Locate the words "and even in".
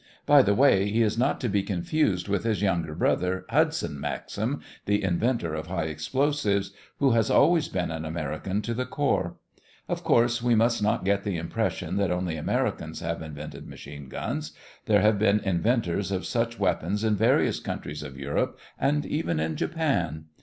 18.79-19.55